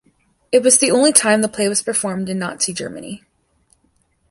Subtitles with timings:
[0.51, 3.23] It was the only time the play was performed in Nazi Germany.